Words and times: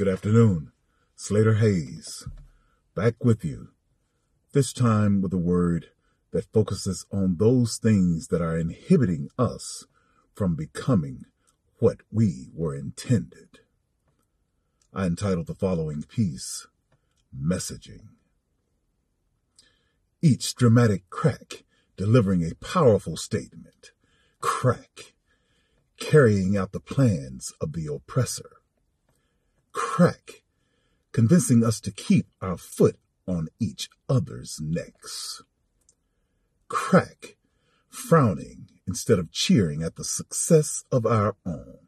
Good 0.00 0.08
afternoon. 0.08 0.72
Slater 1.14 1.56
Hayes, 1.56 2.26
back 2.94 3.22
with 3.22 3.44
you, 3.44 3.68
this 4.54 4.72
time 4.72 5.20
with 5.20 5.34
a 5.34 5.36
word 5.36 5.90
that 6.30 6.50
focuses 6.54 7.04
on 7.12 7.36
those 7.36 7.76
things 7.76 8.28
that 8.28 8.40
are 8.40 8.58
inhibiting 8.58 9.28
us 9.38 9.84
from 10.34 10.56
becoming 10.56 11.26
what 11.80 11.98
we 12.10 12.48
were 12.54 12.74
intended. 12.74 13.58
I 14.94 15.04
entitled 15.04 15.48
the 15.48 15.54
following 15.54 16.04
piece, 16.04 16.66
Messaging. 17.38 18.08
Each 20.22 20.54
dramatic 20.54 21.10
crack 21.10 21.64
delivering 21.98 22.42
a 22.42 22.54
powerful 22.54 23.18
statement. 23.18 23.90
Crack, 24.40 25.12
carrying 25.98 26.56
out 26.56 26.72
the 26.72 26.80
plans 26.80 27.52
of 27.60 27.74
the 27.74 27.86
oppressor. 27.86 28.59
Crack, 29.92 30.42
convincing 31.10 31.64
us 31.64 31.80
to 31.80 31.90
keep 31.90 32.28
our 32.40 32.56
foot 32.56 32.96
on 33.26 33.48
each 33.58 33.90
other's 34.08 34.60
necks. 34.62 35.42
Crack, 36.68 37.36
frowning 37.88 38.68
instead 38.86 39.18
of 39.18 39.32
cheering 39.32 39.82
at 39.82 39.96
the 39.96 40.04
success 40.04 40.84
of 40.92 41.04
our 41.04 41.34
own. 41.44 41.80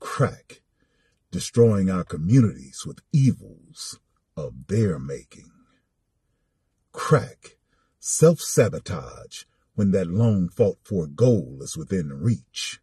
Crack, 0.00 0.62
destroying 1.30 1.90
our 1.90 2.02
communities 2.02 2.82
with 2.86 3.02
evils 3.12 4.00
of 4.34 4.68
their 4.68 4.98
making. 4.98 5.52
Crack, 6.92 7.58
self 8.00 8.40
sabotage 8.40 9.44
when 9.74 9.90
that 9.90 10.06
long 10.06 10.48
fought 10.48 10.78
for 10.82 11.06
goal 11.06 11.58
is 11.60 11.76
within 11.76 12.08
reach. 12.08 12.80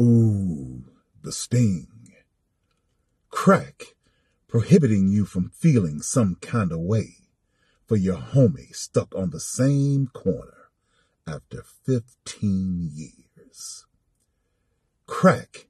Ooh, 0.00 0.82
the 1.22 1.30
sting. 1.30 1.93
Crack, 3.44 3.94
prohibiting 4.48 5.10
you 5.10 5.26
from 5.26 5.50
feeling 5.50 6.00
some 6.00 6.36
kind 6.36 6.72
of 6.72 6.80
way 6.80 7.28
for 7.86 7.94
your 7.94 8.16
homie 8.16 8.74
stuck 8.74 9.14
on 9.14 9.28
the 9.28 9.38
same 9.38 10.06
corner 10.06 10.70
after 11.26 11.62
15 11.84 12.88
years. 12.90 13.84
Crack, 15.06 15.66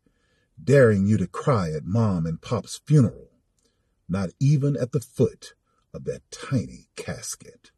daring 0.62 1.08
you 1.08 1.17
to 1.17 1.27
cry 1.27 1.72
at 1.72 1.84
mom 1.84 2.27
and 2.27 2.41
pop's 2.41 2.80
funeral, 2.86 3.33
not 4.08 4.30
even 4.39 4.77
at 4.77 4.92
the 4.92 5.00
foot 5.00 5.55
of 5.92 6.05
that 6.05 6.22
tiny 6.30 6.86
casket. 6.95 7.72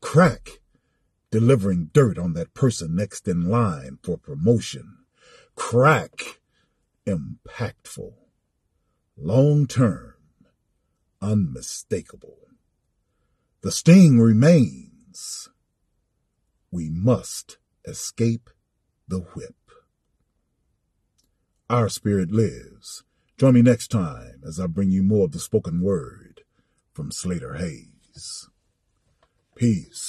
Crack, 0.00 0.58
delivering 1.30 1.90
dirt 1.92 2.18
on 2.18 2.32
that 2.32 2.52
person 2.52 2.96
next 2.96 3.28
in 3.28 3.48
line 3.48 4.00
for 4.02 4.18
promotion. 4.18 5.04
Crack, 5.54 6.40
impactful, 7.06 8.14
long 9.20 9.66
term, 9.66 10.14
unmistakable. 11.20 12.38
The 13.62 13.72
sting 13.72 14.20
remains. 14.20 15.48
We 16.70 16.88
must 16.90 17.58
escape 17.84 18.50
the 19.08 19.20
whip. 19.20 19.54
Our 21.68 21.88
spirit 21.88 22.30
lives. 22.30 23.02
Join 23.36 23.54
me 23.54 23.62
next 23.62 23.88
time 23.88 24.40
as 24.46 24.58
I 24.58 24.66
bring 24.66 24.90
you 24.90 25.02
more 25.02 25.26
of 25.26 25.32
the 25.32 25.38
spoken 25.38 25.80
word 25.80 26.42
from 26.92 27.10
Slater 27.10 27.54
Hayes. 27.54 28.48
Peace. 29.54 30.07